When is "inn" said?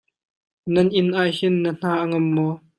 0.99-1.15